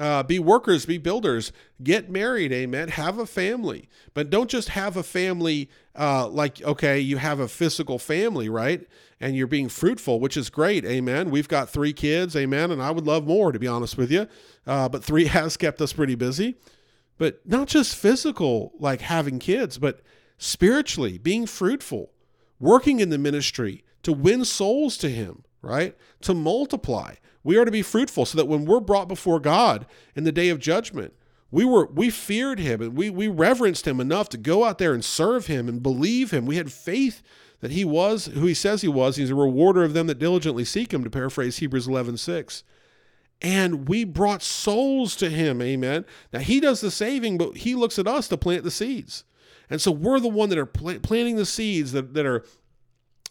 Uh, 0.00 0.22
be 0.22 0.38
workers, 0.38 0.86
be 0.86 0.96
builders, 0.96 1.52
get 1.82 2.08
married, 2.08 2.52
amen. 2.52 2.88
Have 2.88 3.18
a 3.18 3.26
family, 3.26 3.86
but 4.14 4.30
don't 4.30 4.48
just 4.48 4.70
have 4.70 4.96
a 4.96 5.02
family 5.02 5.68
uh, 5.94 6.26
like, 6.26 6.62
okay, 6.62 6.98
you 6.98 7.18
have 7.18 7.38
a 7.38 7.46
physical 7.46 7.98
family, 7.98 8.48
right? 8.48 8.86
And 9.20 9.36
you're 9.36 9.46
being 9.46 9.68
fruitful, 9.68 10.18
which 10.18 10.38
is 10.38 10.48
great, 10.48 10.86
amen. 10.86 11.30
We've 11.30 11.48
got 11.48 11.68
three 11.68 11.92
kids, 11.92 12.34
amen, 12.34 12.70
and 12.70 12.82
I 12.82 12.90
would 12.92 13.06
love 13.06 13.26
more, 13.26 13.52
to 13.52 13.58
be 13.58 13.66
honest 13.66 13.98
with 13.98 14.10
you. 14.10 14.26
Uh, 14.66 14.88
but 14.88 15.04
three 15.04 15.26
has 15.26 15.58
kept 15.58 15.82
us 15.82 15.92
pretty 15.92 16.14
busy. 16.14 16.56
But 17.18 17.46
not 17.46 17.68
just 17.68 17.94
physical, 17.94 18.72
like 18.78 19.02
having 19.02 19.38
kids, 19.38 19.76
but 19.76 20.00
spiritually, 20.38 21.18
being 21.18 21.44
fruitful, 21.44 22.10
working 22.58 23.00
in 23.00 23.10
the 23.10 23.18
ministry 23.18 23.84
to 24.04 24.14
win 24.14 24.46
souls 24.46 24.96
to 24.96 25.10
Him, 25.10 25.44
right? 25.60 25.94
To 26.22 26.32
multiply. 26.32 27.16
We 27.42 27.56
are 27.56 27.64
to 27.64 27.70
be 27.70 27.82
fruitful 27.82 28.26
so 28.26 28.36
that 28.36 28.48
when 28.48 28.64
we're 28.64 28.80
brought 28.80 29.08
before 29.08 29.40
God 29.40 29.86
in 30.14 30.24
the 30.24 30.32
day 30.32 30.48
of 30.50 30.58
judgment, 30.58 31.14
we 31.50 31.64
were 31.64 31.86
we 31.86 32.10
feared 32.10 32.58
him 32.58 32.80
and 32.80 32.96
we 32.96 33.10
we 33.10 33.28
reverenced 33.28 33.86
him 33.86 34.00
enough 34.00 34.28
to 34.30 34.38
go 34.38 34.64
out 34.64 34.78
there 34.78 34.92
and 34.92 35.04
serve 35.04 35.46
him 35.46 35.68
and 35.68 35.82
believe 35.82 36.30
him. 36.30 36.46
We 36.46 36.56
had 36.56 36.72
faith 36.72 37.22
that 37.60 37.72
he 37.72 37.84
was 37.84 38.26
who 38.26 38.46
he 38.46 38.54
says 38.54 38.82
he 38.82 38.88
was. 38.88 39.16
He's 39.16 39.30
a 39.30 39.34
rewarder 39.34 39.82
of 39.82 39.94
them 39.94 40.06
that 40.06 40.18
diligently 40.18 40.64
seek 40.64 40.92
him, 40.92 41.04
to 41.04 41.10
paraphrase 41.10 41.58
Hebrews 41.58 41.88
11 41.88 42.18
6. 42.18 42.64
And 43.42 43.88
we 43.88 44.04
brought 44.04 44.42
souls 44.42 45.16
to 45.16 45.30
him. 45.30 45.62
Amen. 45.62 46.04
Now 46.32 46.40
he 46.40 46.60
does 46.60 46.80
the 46.80 46.90
saving, 46.90 47.38
but 47.38 47.58
he 47.58 47.74
looks 47.74 47.98
at 47.98 48.06
us 48.06 48.28
to 48.28 48.36
plant 48.36 48.64
the 48.64 48.70
seeds. 48.70 49.24
And 49.70 49.80
so 49.80 49.92
we're 49.92 50.20
the 50.20 50.28
one 50.28 50.48
that 50.50 50.58
are 50.58 50.66
planting 50.66 51.36
the 51.36 51.46
seeds 51.46 51.92
that, 51.92 52.12
that 52.14 52.26
are 52.26 52.44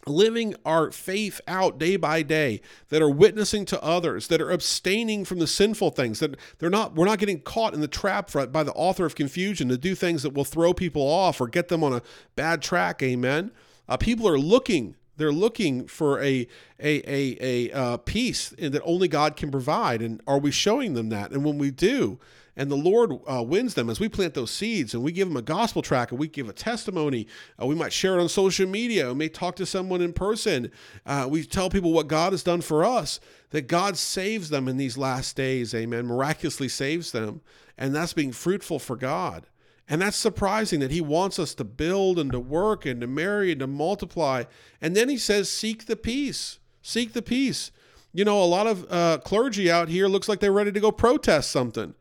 living 0.06 0.54
our 0.64 0.90
faith 0.90 1.40
out 1.46 1.78
day 1.78 1.96
by 1.96 2.22
day 2.22 2.60
that 2.88 3.02
are 3.02 3.10
witnessing 3.10 3.64
to 3.66 3.82
others 3.82 4.28
that 4.28 4.40
are 4.40 4.50
abstaining 4.50 5.24
from 5.24 5.38
the 5.38 5.46
sinful 5.46 5.90
things 5.90 6.20
that 6.20 6.36
they're 6.58 6.70
not 6.70 6.94
we're 6.94 7.04
not 7.04 7.18
getting 7.18 7.40
caught 7.40 7.74
in 7.74 7.80
the 7.80 7.88
trap 7.88 8.30
by 8.50 8.62
the 8.62 8.72
author 8.72 9.04
of 9.04 9.14
confusion 9.14 9.68
to 9.68 9.76
do 9.76 9.94
things 9.94 10.22
that 10.22 10.32
will 10.32 10.44
throw 10.44 10.72
people 10.72 11.02
off 11.02 11.40
or 11.40 11.48
get 11.48 11.68
them 11.68 11.84
on 11.84 11.92
a 11.92 12.02
bad 12.34 12.62
track 12.62 13.02
amen? 13.02 13.50
Uh, 13.88 13.96
people 13.96 14.26
are 14.26 14.38
looking 14.38 14.96
they're 15.16 15.32
looking 15.32 15.86
for 15.86 16.18
a 16.22 16.46
a 16.78 17.02
a, 17.06 17.36
a 17.40 17.72
uh, 17.72 17.96
peace 17.98 18.54
that 18.58 18.80
only 18.84 19.06
god 19.06 19.36
can 19.36 19.50
provide 19.50 20.00
and 20.00 20.22
are 20.26 20.38
we 20.38 20.50
showing 20.50 20.94
them 20.94 21.10
that? 21.10 21.30
And 21.30 21.44
when 21.44 21.58
we 21.58 21.70
do 21.70 22.18
and 22.60 22.70
the 22.70 22.76
Lord 22.76 23.12
uh, 23.26 23.42
wins 23.42 23.72
them 23.72 23.88
as 23.88 24.00
we 24.00 24.10
plant 24.10 24.34
those 24.34 24.50
seeds 24.50 24.92
and 24.92 25.02
we 25.02 25.12
give 25.12 25.26
them 25.28 25.36
a 25.38 25.42
gospel 25.42 25.80
tract 25.80 26.10
and 26.10 26.20
we 26.20 26.28
give 26.28 26.46
a 26.46 26.52
testimony. 26.52 27.26
Uh, 27.58 27.64
we 27.64 27.74
might 27.74 27.90
share 27.90 28.18
it 28.18 28.20
on 28.20 28.28
social 28.28 28.68
media. 28.68 29.08
We 29.08 29.14
may 29.14 29.28
talk 29.30 29.56
to 29.56 29.64
someone 29.64 30.02
in 30.02 30.12
person. 30.12 30.70
Uh, 31.06 31.26
we 31.26 31.42
tell 31.44 31.70
people 31.70 31.94
what 31.94 32.06
God 32.06 32.34
has 32.34 32.42
done 32.42 32.60
for 32.60 32.84
us, 32.84 33.18
that 33.48 33.66
God 33.66 33.96
saves 33.96 34.50
them 34.50 34.68
in 34.68 34.76
these 34.76 34.98
last 34.98 35.36
days. 35.36 35.74
Amen. 35.74 36.06
Miraculously 36.06 36.68
saves 36.68 37.12
them. 37.12 37.40
And 37.78 37.94
that's 37.94 38.12
being 38.12 38.30
fruitful 38.30 38.78
for 38.78 38.94
God. 38.94 39.46
And 39.88 40.02
that's 40.02 40.18
surprising 40.18 40.80
that 40.80 40.90
he 40.90 41.00
wants 41.00 41.38
us 41.38 41.54
to 41.54 41.64
build 41.64 42.18
and 42.18 42.30
to 42.30 42.40
work 42.40 42.84
and 42.84 43.00
to 43.00 43.06
marry 43.06 43.52
and 43.52 43.60
to 43.60 43.66
multiply. 43.66 44.44
And 44.82 44.94
then 44.94 45.08
he 45.08 45.16
says, 45.16 45.50
seek 45.50 45.86
the 45.86 45.96
peace. 45.96 46.58
Seek 46.82 47.14
the 47.14 47.22
peace. 47.22 47.72
You 48.12 48.26
know, 48.26 48.42
a 48.42 48.44
lot 48.44 48.66
of 48.66 48.86
uh, 48.92 49.16
clergy 49.24 49.70
out 49.70 49.88
here 49.88 50.08
looks 50.08 50.28
like 50.28 50.40
they're 50.40 50.52
ready 50.52 50.72
to 50.72 50.80
go 50.80 50.92
protest 50.92 51.50
something. 51.50 51.94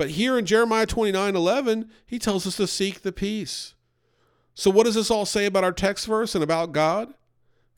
But 0.00 0.12
here 0.12 0.38
in 0.38 0.46
Jeremiah 0.46 0.86
29 0.86 1.36
11, 1.36 1.90
he 2.06 2.18
tells 2.18 2.46
us 2.46 2.56
to 2.56 2.66
seek 2.66 3.02
the 3.02 3.12
peace. 3.12 3.74
So, 4.54 4.70
what 4.70 4.86
does 4.86 4.94
this 4.94 5.10
all 5.10 5.26
say 5.26 5.44
about 5.44 5.62
our 5.62 5.74
text 5.74 6.06
verse 6.06 6.34
and 6.34 6.42
about 6.42 6.72
God? 6.72 7.12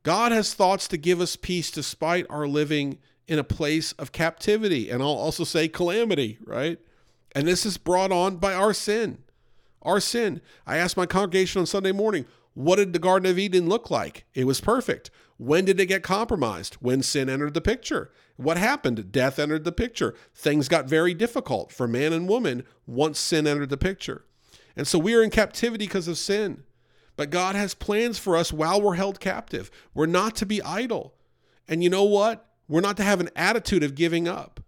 God 0.04 0.30
has 0.30 0.54
thoughts 0.54 0.86
to 0.86 0.96
give 0.96 1.20
us 1.20 1.34
peace 1.34 1.68
despite 1.68 2.24
our 2.30 2.46
living 2.46 3.00
in 3.26 3.40
a 3.40 3.42
place 3.42 3.90
of 3.94 4.12
captivity. 4.12 4.88
And 4.88 5.02
I'll 5.02 5.08
also 5.08 5.42
say 5.42 5.66
calamity, 5.66 6.38
right? 6.44 6.78
And 7.34 7.48
this 7.48 7.66
is 7.66 7.76
brought 7.76 8.12
on 8.12 8.36
by 8.36 8.54
our 8.54 8.72
sin. 8.72 9.24
Our 9.82 9.98
sin. 9.98 10.40
I 10.64 10.76
asked 10.76 10.96
my 10.96 11.06
congregation 11.06 11.58
on 11.58 11.66
Sunday 11.66 11.90
morning, 11.90 12.26
what 12.54 12.76
did 12.76 12.92
the 12.92 13.00
Garden 13.00 13.28
of 13.28 13.36
Eden 13.36 13.68
look 13.68 13.90
like? 13.90 14.26
It 14.32 14.44
was 14.44 14.60
perfect. 14.60 15.10
When 15.38 15.64
did 15.64 15.80
it 15.80 15.86
get 15.86 16.02
compromised? 16.02 16.74
When 16.74 17.02
sin 17.02 17.28
entered 17.28 17.54
the 17.54 17.60
picture. 17.60 18.10
What 18.36 18.56
happened? 18.56 19.12
Death 19.12 19.38
entered 19.38 19.64
the 19.64 19.72
picture. 19.72 20.14
Things 20.34 20.68
got 20.68 20.86
very 20.86 21.14
difficult 21.14 21.72
for 21.72 21.86
man 21.88 22.12
and 22.12 22.28
woman 22.28 22.64
once 22.86 23.18
sin 23.18 23.46
entered 23.46 23.70
the 23.70 23.76
picture. 23.76 24.24
And 24.76 24.86
so 24.86 24.98
we 24.98 25.14
are 25.14 25.22
in 25.22 25.30
captivity 25.30 25.86
because 25.86 26.08
of 26.08 26.18
sin. 26.18 26.64
But 27.16 27.30
God 27.30 27.54
has 27.54 27.74
plans 27.74 28.18
for 28.18 28.36
us 28.36 28.52
while 28.52 28.80
we're 28.80 28.94
held 28.94 29.20
captive. 29.20 29.70
We're 29.94 30.06
not 30.06 30.34
to 30.36 30.46
be 30.46 30.62
idle. 30.62 31.14
And 31.68 31.82
you 31.82 31.90
know 31.90 32.04
what? 32.04 32.48
We're 32.68 32.80
not 32.80 32.96
to 32.98 33.04
have 33.04 33.20
an 33.20 33.30
attitude 33.36 33.82
of 33.82 33.94
giving 33.94 34.26
up. 34.26 34.60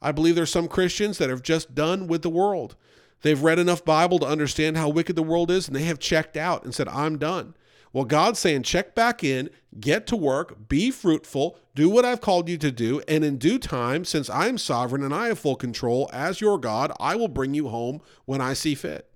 I 0.00 0.10
believe 0.10 0.34
there's 0.34 0.50
some 0.50 0.66
Christians 0.66 1.18
that 1.18 1.30
have 1.30 1.42
just 1.42 1.74
done 1.74 2.08
with 2.08 2.22
the 2.22 2.30
world. 2.30 2.74
They've 3.22 3.40
read 3.40 3.60
enough 3.60 3.84
Bible 3.84 4.18
to 4.18 4.26
understand 4.26 4.76
how 4.76 4.88
wicked 4.88 5.14
the 5.14 5.22
world 5.22 5.48
is, 5.50 5.68
and 5.68 5.76
they 5.76 5.84
have 5.84 6.00
checked 6.00 6.36
out 6.36 6.64
and 6.64 6.74
said, 6.74 6.88
I'm 6.88 7.18
done. 7.18 7.54
Well, 7.92 8.04
God's 8.04 8.38
saying, 8.38 8.62
check 8.62 8.94
back 8.94 9.22
in, 9.22 9.50
get 9.78 10.06
to 10.06 10.16
work, 10.16 10.68
be 10.68 10.90
fruitful, 10.90 11.58
do 11.74 11.90
what 11.90 12.04
I've 12.04 12.22
called 12.22 12.48
you 12.48 12.56
to 12.58 12.72
do, 12.72 13.02
and 13.06 13.22
in 13.22 13.36
due 13.36 13.58
time, 13.58 14.04
since 14.04 14.30
I'm 14.30 14.56
sovereign 14.56 15.02
and 15.02 15.14
I 15.14 15.28
have 15.28 15.38
full 15.38 15.56
control 15.56 16.08
as 16.12 16.40
your 16.40 16.58
God, 16.58 16.92
I 16.98 17.16
will 17.16 17.28
bring 17.28 17.52
you 17.52 17.68
home 17.68 18.00
when 18.24 18.40
I 18.40 18.54
see 18.54 18.74
fit. 18.74 19.10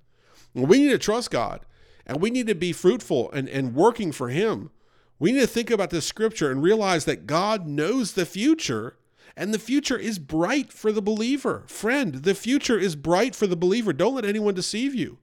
we 0.54 0.78
need 0.78 0.90
to 0.90 0.98
trust 0.98 1.30
God, 1.30 1.64
and 2.06 2.20
we 2.20 2.30
need 2.30 2.46
to 2.48 2.54
be 2.54 2.72
fruitful 2.72 3.30
and, 3.32 3.48
and 3.48 3.74
working 3.74 4.12
for 4.12 4.28
Him. 4.28 4.70
We 5.18 5.32
need 5.32 5.40
to 5.40 5.46
think 5.46 5.70
about 5.70 5.90
this 5.90 6.06
scripture 6.06 6.50
and 6.50 6.62
realize 6.62 7.06
that 7.06 7.26
God 7.26 7.66
knows 7.66 8.12
the 8.12 8.26
future 8.26 8.96
and 9.36 9.52
the 9.52 9.58
future 9.58 9.98
is 9.98 10.18
bright 10.18 10.72
for 10.72 10.90
the 10.90 11.02
believer. 11.02 11.64
Friend, 11.66 12.14
the 12.14 12.34
future 12.34 12.78
is 12.78 12.96
bright 12.96 13.34
for 13.34 13.46
the 13.46 13.56
believer. 13.56 13.92
Don't 13.92 14.14
let 14.14 14.24
anyone 14.24 14.54
deceive 14.54 14.94
you. 14.94 15.18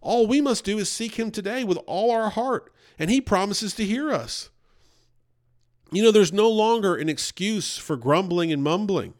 All 0.00 0.26
we 0.26 0.40
must 0.40 0.64
do 0.64 0.78
is 0.78 0.88
seek 0.88 1.18
Him 1.18 1.30
today 1.30 1.64
with 1.64 1.78
all 1.86 2.10
our 2.10 2.30
heart, 2.30 2.72
and 2.98 3.10
He 3.10 3.20
promises 3.20 3.74
to 3.74 3.84
hear 3.84 4.10
us. 4.10 4.50
You 5.90 6.02
know, 6.02 6.10
there's 6.10 6.32
no 6.32 6.50
longer 6.50 6.94
an 6.96 7.08
excuse 7.08 7.78
for 7.78 7.96
grumbling 7.96 8.52
and 8.52 8.62
mumbling. 8.62 9.14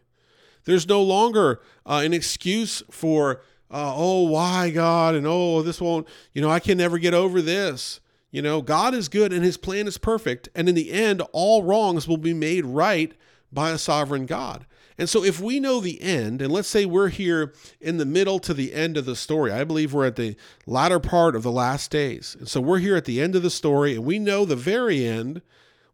There's 0.65 0.87
no 0.87 1.03
longer 1.03 1.61
uh, 1.87 2.03
an 2.05 2.13
excuse 2.13 2.83
for, 2.91 3.41
uh, 3.71 3.95
oh, 3.97 4.25
why 4.29 4.69
God? 4.71 5.15
And 5.15 5.27
oh, 5.27 5.63
this 5.63 5.81
won't, 5.81 6.07
you 6.35 6.43
know, 6.43 6.51
I 6.51 6.61
can 6.61 6.77
never 6.77 6.99
get 6.99 7.15
over 7.15 7.41
this. 7.41 8.01
You 8.31 8.43
know, 8.43 8.61
God 8.61 8.93
is 8.93 9.09
good 9.09 9.33
and 9.33 9.43
his 9.43 9.57
plan 9.57 9.87
is 9.87 9.97
perfect. 9.97 10.51
And 10.55 10.69
in 10.69 10.75
the 10.75 10.93
end, 10.93 11.23
all 11.33 11.63
wrongs 11.63 12.07
will 12.07 12.19
be 12.19 12.35
made 12.35 12.67
right 12.67 13.15
by 13.51 13.71
a 13.71 13.79
sovereign 13.79 14.27
God. 14.27 14.67
And 14.99 15.09
so, 15.09 15.23
if 15.23 15.41
we 15.41 15.61
know 15.61 15.81
the 15.81 16.03
end, 16.03 16.43
and 16.43 16.53
let's 16.53 16.69
say 16.69 16.85
we're 16.85 17.09
here 17.09 17.55
in 17.81 17.99
the 17.99 18.05
middle 18.05 18.41
to 18.41 18.53
the 18.53 18.75
end 18.75 18.97
of 18.97 19.05
the 19.05 19.15
story, 19.15 19.53
I 19.53 19.63
believe 19.63 19.95
we're 19.95 20.07
at 20.07 20.17
the 20.17 20.35
latter 20.67 20.99
part 20.99 21.37
of 21.37 21.45
the 21.45 21.53
last 21.53 21.91
days. 21.91 22.37
And 22.39 22.49
so, 22.49 22.61
we're 22.61 22.81
here 22.81 22.97
at 22.97 23.05
the 23.05 23.21
end 23.21 23.37
of 23.37 23.43
the 23.43 23.51
story, 23.51 23.95
and 23.95 24.05
we 24.05 24.19
know 24.19 24.45
the 24.45 24.57
very 24.57 25.07
end. 25.07 25.41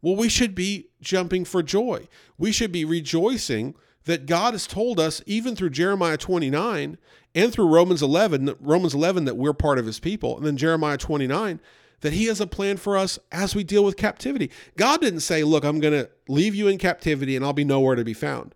Well, 0.00 0.16
we 0.16 0.28
should 0.28 0.54
be 0.54 0.88
jumping 1.00 1.44
for 1.44 1.62
joy. 1.62 2.08
We 2.38 2.50
should 2.50 2.72
be 2.72 2.84
rejoicing 2.84 3.74
that 4.04 4.26
God 4.26 4.52
has 4.52 4.66
told 4.66 4.98
us, 5.00 5.22
even 5.26 5.56
through 5.56 5.70
Jeremiah 5.70 6.18
29 6.18 6.98
and 7.34 7.52
through 7.52 7.68
Romans 7.68 8.02
11, 8.02 8.56
Romans 8.60 8.94
11, 8.94 9.24
that 9.24 9.36
we're 9.36 9.54
part 9.54 9.78
of 9.78 9.86
his 9.86 9.98
people, 9.98 10.36
and 10.36 10.46
then 10.46 10.56
Jeremiah 10.56 10.98
29, 10.98 11.60
that 12.04 12.12
He 12.12 12.26
has 12.26 12.40
a 12.40 12.46
plan 12.46 12.76
for 12.76 12.96
us 12.98 13.18
as 13.32 13.54
we 13.54 13.64
deal 13.64 13.82
with 13.82 13.96
captivity. 13.96 14.50
God 14.76 15.00
didn't 15.00 15.20
say, 15.20 15.42
Look, 15.42 15.64
I'm 15.64 15.80
going 15.80 15.94
to 15.94 16.10
leave 16.28 16.54
you 16.54 16.68
in 16.68 16.78
captivity 16.78 17.34
and 17.34 17.44
I'll 17.44 17.54
be 17.54 17.64
nowhere 17.64 17.96
to 17.96 18.04
be 18.04 18.12
found. 18.12 18.54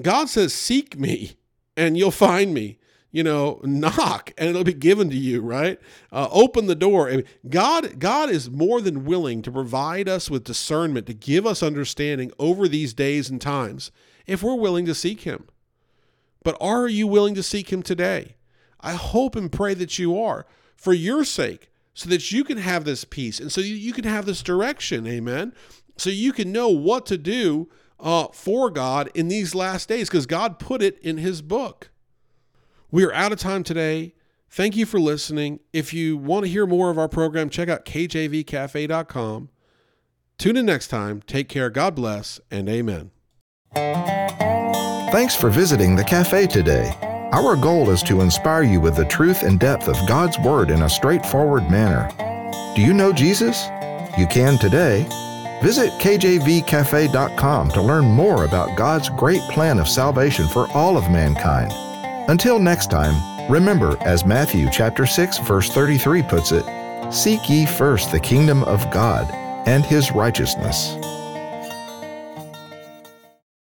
God 0.00 0.28
says, 0.28 0.52
Seek 0.54 0.98
me 0.98 1.32
and 1.76 1.96
you'll 1.96 2.10
find 2.10 2.54
me. 2.54 2.78
You 3.10 3.22
know, 3.22 3.60
knock 3.64 4.32
and 4.36 4.50
it'll 4.50 4.64
be 4.64 4.74
given 4.74 5.08
to 5.08 5.16
you, 5.16 5.40
right? 5.40 5.80
Uh, 6.12 6.28
open 6.30 6.66
the 6.66 6.74
door. 6.74 7.22
God, 7.48 7.98
God 7.98 8.28
is 8.28 8.50
more 8.50 8.82
than 8.82 9.06
willing 9.06 9.40
to 9.42 9.50
provide 9.50 10.10
us 10.10 10.28
with 10.28 10.44
discernment, 10.44 11.06
to 11.06 11.14
give 11.14 11.46
us 11.46 11.62
understanding 11.62 12.32
over 12.38 12.68
these 12.68 12.92
days 12.92 13.30
and 13.30 13.40
times 13.40 13.90
if 14.26 14.42
we're 14.42 14.54
willing 14.54 14.84
to 14.84 14.94
seek 14.94 15.22
Him. 15.22 15.46
But 16.44 16.58
are 16.60 16.86
you 16.86 17.06
willing 17.06 17.34
to 17.34 17.42
seek 17.42 17.72
Him 17.72 17.82
today? 17.82 18.36
I 18.78 18.92
hope 18.92 19.34
and 19.34 19.50
pray 19.50 19.72
that 19.74 19.98
you 19.98 20.20
are 20.20 20.46
for 20.76 20.92
your 20.92 21.24
sake, 21.24 21.70
so 21.98 22.08
that 22.10 22.30
you 22.30 22.44
can 22.44 22.58
have 22.58 22.84
this 22.84 23.04
peace 23.04 23.40
and 23.40 23.50
so 23.50 23.60
you 23.60 23.92
can 23.92 24.04
have 24.04 24.24
this 24.24 24.40
direction. 24.40 25.04
Amen. 25.08 25.52
So 25.96 26.10
you 26.10 26.32
can 26.32 26.52
know 26.52 26.68
what 26.68 27.06
to 27.06 27.18
do 27.18 27.68
uh, 28.00 28.28
for 28.32 28.70
God 28.70 29.10
in 29.14 29.28
these 29.28 29.54
last 29.54 29.88
days 29.88 30.08
because 30.08 30.26
God 30.26 30.58
put 30.58 30.82
it 30.82 30.98
in 31.00 31.18
His 31.18 31.42
book. 31.42 31.90
We 32.90 33.04
are 33.04 33.12
out 33.12 33.32
of 33.32 33.38
time 33.38 33.64
today. 33.64 34.14
Thank 34.50 34.76
you 34.76 34.86
for 34.86 34.98
listening. 34.98 35.60
If 35.72 35.92
you 35.92 36.16
want 36.16 36.46
to 36.46 36.50
hear 36.50 36.66
more 36.66 36.90
of 36.90 36.98
our 36.98 37.08
program, 37.08 37.50
check 37.50 37.68
out 37.68 37.84
kjvcafe.com. 37.84 39.50
Tune 40.38 40.56
in 40.56 40.66
next 40.66 40.88
time. 40.88 41.20
Take 41.22 41.48
care. 41.48 41.68
God 41.68 41.94
bless 41.94 42.40
and 42.50 42.68
amen. 42.68 43.10
Thanks 43.74 45.34
for 45.34 45.50
visiting 45.50 45.96
the 45.96 46.04
cafe 46.04 46.46
today. 46.46 46.96
Our 47.32 47.56
goal 47.56 47.90
is 47.90 48.02
to 48.04 48.22
inspire 48.22 48.62
you 48.62 48.80
with 48.80 48.96
the 48.96 49.04
truth 49.04 49.42
and 49.42 49.60
depth 49.60 49.88
of 49.88 49.96
God's 50.08 50.38
Word 50.38 50.70
in 50.70 50.82
a 50.82 50.88
straightforward 50.88 51.70
manner. 51.70 52.08
Do 52.74 52.80
you 52.80 52.94
know 52.94 53.12
Jesus? 53.12 53.66
You 54.16 54.26
can 54.26 54.58
today. 54.58 55.06
Visit 55.62 55.92
kjvcafe.com 55.94 57.70
to 57.70 57.82
learn 57.82 58.04
more 58.04 58.44
about 58.44 58.76
God's 58.76 59.08
great 59.08 59.42
plan 59.50 59.78
of 59.78 59.88
salvation 59.88 60.46
for 60.48 60.70
all 60.72 60.96
of 60.96 61.10
mankind 61.10 61.72
Until 62.28 62.58
next 62.58 62.90
time, 62.90 63.50
remember 63.50 63.96
as 64.02 64.26
Matthew 64.26 64.68
chapter 64.70 65.06
6 65.06 65.38
verse 65.38 65.70
33 65.70 66.22
puts 66.22 66.52
it, 66.52 66.66
seek 67.12 67.48
ye 67.48 67.64
first 67.64 68.12
the 68.12 68.20
kingdom 68.20 68.62
of 68.64 68.90
God 68.90 69.30
and 69.66 69.84
his 69.84 70.12
righteousness. 70.12 70.97